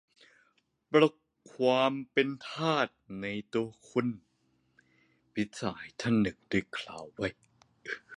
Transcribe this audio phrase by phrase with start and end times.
[0.91, 1.15] "ปลุก
[1.53, 2.87] ความเป็นทาส
[3.21, 4.07] ในตัวคุณ"-
[5.33, 6.35] มิตรสหายท่านหนึ่
[7.33, 7.35] ง